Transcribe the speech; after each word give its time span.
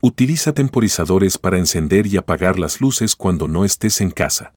Utiliza 0.00 0.52
temporizadores 0.52 1.38
para 1.38 1.58
encender 1.58 2.06
y 2.06 2.18
apagar 2.18 2.56
las 2.56 2.80
luces 2.80 3.16
cuando 3.16 3.48
no 3.48 3.64
estés 3.64 4.00
en 4.00 4.12
casa. 4.12 4.54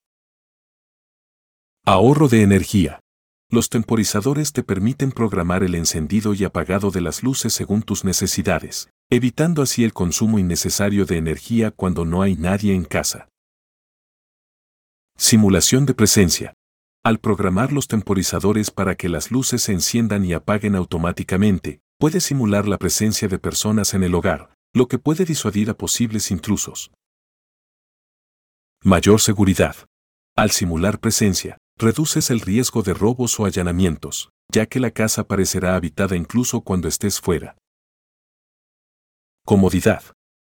Ahorro 1.84 2.28
de 2.28 2.44
energía. 2.44 3.00
Los 3.50 3.70
temporizadores 3.70 4.54
te 4.54 4.62
permiten 4.62 5.12
programar 5.12 5.64
el 5.64 5.74
encendido 5.74 6.36
y 6.36 6.44
apagado 6.44 6.92
de 6.92 7.02
las 7.02 7.24
luces 7.24 7.54
según 7.54 7.82
tus 7.82 8.06
necesidades, 8.06 8.92
evitando 9.10 9.64
así 9.64 9.84
el 9.84 9.94
consumo 9.94 10.38
innecesario 10.38 11.08
de 11.08 11.18
energía 11.18 11.72
cuando 11.72 12.06
no 12.06 12.22
hay 12.22 12.36
nadie 12.36 12.76
en 12.76 12.86
casa. 12.86 13.28
Simulación 15.18 15.88
de 15.88 15.96
presencia. 15.96 16.54
Al 17.04 17.18
programar 17.18 17.74
los 17.74 17.88
temporizadores 17.88 18.70
para 18.70 18.94
que 18.94 19.10
las 19.10 19.32
luces 19.32 19.64
se 19.64 19.72
enciendan 19.72 20.24
y 20.24 20.34
apaguen 20.34 20.76
automáticamente, 20.76 21.80
puedes 21.98 22.26
simular 22.26 22.68
la 22.68 22.78
presencia 22.78 23.28
de 23.28 23.40
personas 23.40 23.96
en 23.96 24.04
el 24.04 24.14
hogar, 24.14 24.52
lo 24.74 24.88
que 24.88 24.98
puede 24.98 25.26
disuadir 25.26 25.70
a 25.70 25.74
posibles 25.74 26.32
intrusos. 26.32 26.92
Mayor 28.84 29.20
seguridad. 29.20 29.76
Al 30.36 30.52
simular 30.52 31.00
presencia, 31.00 31.58
reduces 31.78 32.30
el 32.30 32.40
riesgo 32.40 32.82
de 32.82 32.94
robos 32.94 33.38
o 33.40 33.46
allanamientos, 33.46 34.30
ya 34.52 34.66
que 34.66 34.80
la 34.80 34.92
casa 34.92 35.26
parecerá 35.26 35.76
habitada 35.76 36.16
incluso 36.16 36.62
cuando 36.62 36.88
estés 36.88 37.20
fuera. 37.20 37.58
Comodidad. 39.46 40.04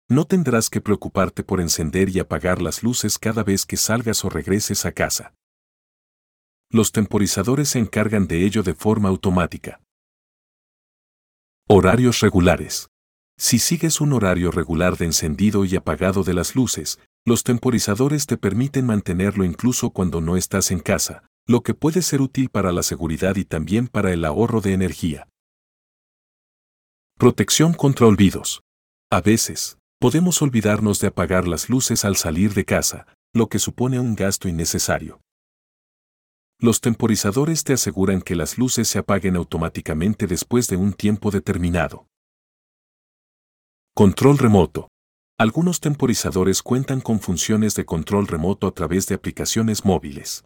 No 0.10 0.26
tendrás 0.26 0.70
que 0.70 0.82
preocuparte 0.82 1.44
por 1.44 1.62
encender 1.62 2.10
y 2.10 2.20
apagar 2.20 2.62
las 2.62 2.82
luces 2.82 3.20
cada 3.20 3.44
vez 3.44 3.66
que 3.66 3.78
salgas 3.78 4.26
o 4.26 4.30
regreses 4.30 4.86
a 4.86 4.94
casa. 4.94 5.36
Los 6.72 6.92
temporizadores 6.92 7.70
se 7.70 7.80
encargan 7.80 8.28
de 8.28 8.46
ello 8.46 8.64
de 8.64 8.74
forma 8.74 9.10
automática. 9.10 9.82
Horarios 11.68 12.22
regulares. 12.22 12.90
Si 13.40 13.60
sigues 13.60 14.02
un 14.02 14.14
horario 14.14 14.50
regular 14.50 14.98
de 14.98 15.06
encendido 15.06 15.64
y 15.64 15.76
apagado 15.76 16.24
de 16.24 16.34
las 16.34 16.56
luces, 16.56 17.00
los 17.24 17.44
temporizadores 17.44 18.26
te 18.26 18.36
permiten 18.36 18.86
mantenerlo 18.86 19.46
incluso 19.46 19.92
cuando 19.92 20.22
no 20.22 20.38
estás 20.38 20.72
en 20.72 20.80
casa, 20.80 21.24
lo 21.46 21.62
que 21.62 21.76
puede 21.76 22.02
ser 22.02 22.22
útil 22.22 22.50
para 22.50 22.72
la 22.72 22.82
seguridad 22.82 23.36
y 23.36 23.46
también 23.46 23.88
para 23.88 24.12
el 24.12 24.26
ahorro 24.26 24.60
de 24.60 24.74
energía. 24.74 25.28
Protección 27.18 27.74
contra 27.74 28.08
olvidos. 28.08 28.64
A 29.12 29.22
veces, 29.22 29.78
podemos 30.00 30.42
olvidarnos 30.42 31.00
de 31.00 31.08
apagar 31.08 31.48
las 31.48 31.70
luces 31.70 32.06
al 32.06 32.16
salir 32.16 32.54
de 32.54 32.66
casa, 32.66 33.08
lo 33.34 33.50
que 33.50 33.60
supone 33.60 34.00
un 34.00 34.16
gasto 34.16 34.48
innecesario. 34.48 35.22
Los 36.60 36.82
temporizadores 36.82 37.64
te 37.64 37.74
aseguran 37.74 38.22
que 38.22 38.36
las 38.36 38.58
luces 38.58 38.88
se 38.88 38.98
apaguen 38.98 39.36
automáticamente 39.36 40.26
después 40.26 40.68
de 40.68 40.78
un 40.78 40.94
tiempo 40.94 41.30
determinado. 41.30 42.08
Control 43.98 44.38
remoto. 44.38 44.90
Algunos 45.40 45.80
temporizadores 45.80 46.62
cuentan 46.62 47.02
con 47.02 47.20
funciones 47.20 47.74
de 47.74 47.84
control 47.84 48.28
remoto 48.28 48.68
a 48.68 48.72
través 48.72 49.08
de 49.08 49.16
aplicaciones 49.16 49.86
móviles. 49.86 50.44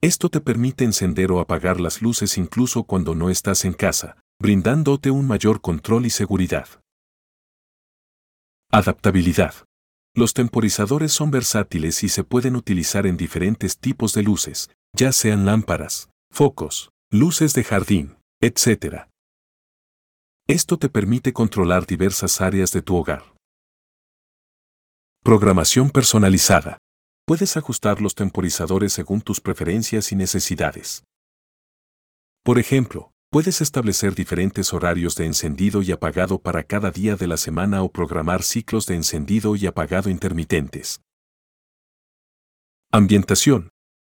Esto 0.00 0.28
te 0.28 0.40
permite 0.40 0.84
encender 0.84 1.32
o 1.32 1.40
apagar 1.40 1.80
las 1.80 2.02
luces 2.02 2.38
incluso 2.38 2.84
cuando 2.84 3.16
no 3.16 3.30
estás 3.30 3.64
en 3.64 3.72
casa, 3.72 4.16
brindándote 4.40 5.10
un 5.10 5.26
mayor 5.26 5.60
control 5.60 6.06
y 6.06 6.10
seguridad. 6.10 6.68
Adaptabilidad. 8.70 9.54
Los 10.14 10.34
temporizadores 10.34 11.10
son 11.10 11.32
versátiles 11.32 12.04
y 12.04 12.08
se 12.08 12.22
pueden 12.22 12.54
utilizar 12.54 13.08
en 13.08 13.16
diferentes 13.16 13.76
tipos 13.78 14.12
de 14.12 14.22
luces, 14.22 14.70
ya 14.96 15.10
sean 15.10 15.46
lámparas, 15.46 16.10
focos, 16.30 16.90
luces 17.10 17.54
de 17.54 17.64
jardín, 17.64 18.18
etc. 18.40 19.08
Esto 20.46 20.76
te 20.76 20.90
permite 20.90 21.32
controlar 21.32 21.86
diversas 21.86 22.42
áreas 22.42 22.70
de 22.70 22.82
tu 22.82 22.96
hogar. 22.96 23.34
Programación 25.22 25.88
personalizada. 25.88 26.76
Puedes 27.26 27.56
ajustar 27.56 28.02
los 28.02 28.14
temporizadores 28.14 28.92
según 28.92 29.22
tus 29.22 29.40
preferencias 29.40 30.12
y 30.12 30.16
necesidades. 30.16 31.02
Por 32.42 32.58
ejemplo, 32.58 33.10
puedes 33.30 33.62
establecer 33.62 34.14
diferentes 34.14 34.74
horarios 34.74 35.14
de 35.14 35.24
encendido 35.24 35.80
y 35.80 35.92
apagado 35.92 36.38
para 36.38 36.62
cada 36.62 36.90
día 36.90 37.16
de 37.16 37.26
la 37.26 37.38
semana 37.38 37.82
o 37.82 37.90
programar 37.90 38.42
ciclos 38.42 38.84
de 38.84 38.96
encendido 38.96 39.56
y 39.56 39.66
apagado 39.66 40.10
intermitentes. 40.10 41.00
Ambientación. 42.92 43.70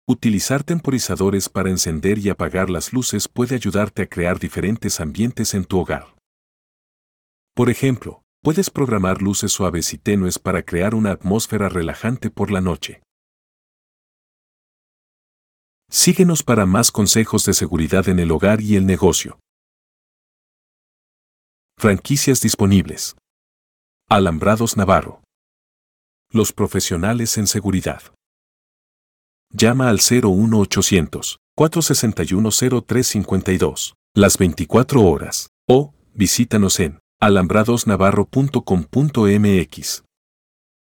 Utilizar 0.09 0.65
temporizadores 0.65 1.51
para 1.51 1.69
encender 1.69 2.17
y 2.17 2.31
apagar 2.31 2.71
las 2.71 2.95
luces 2.95 3.29
puede 3.29 3.55
ayudarte 3.55 4.01
a 4.01 4.07
crear 4.07 4.39
diferentes 4.39 4.99
ambientes 4.99 5.53
en 5.53 5.67
tu 5.67 5.79
hogar. 5.79 6.22
Por 7.55 7.69
ejemplo, 7.69 8.23
puedes 8.43 8.71
programar 8.71 9.21
luces 9.21 9.53
suaves 9.53 9.93
y 9.93 9.99
tenues 9.99 10.39
para 10.39 10.63
crear 10.63 10.95
una 10.95 11.11
atmósfera 11.11 11.69
relajante 11.69 12.31
por 12.31 12.51
la 12.51 12.61
noche. 12.61 13.03
Síguenos 15.91 16.43
para 16.43 16.65
más 16.65 16.91
consejos 16.91 17.45
de 17.45 17.53
seguridad 17.53 18.09
en 18.09 18.19
el 18.19 18.31
hogar 18.31 18.63
y 18.63 18.77
el 18.77 18.87
negocio. 18.87 19.39
Franquicias 21.79 22.41
disponibles. 22.41 23.17
Alambrados 24.09 24.79
Navarro. 24.79 25.23
Los 26.31 26.53
profesionales 26.53 27.37
en 27.37 27.47
seguridad. 27.47 28.03
Llama 29.51 29.91
al 29.91 29.99
01800 29.99 31.39
461 31.55 32.51
0352 32.51 33.95
las 34.15 34.39
24 34.39 35.03
horas 35.03 35.49
o 35.69 35.93
visítanos 36.15 36.81
en 36.81 37.02
alambradosnavarro.com.mx. 37.23 40.12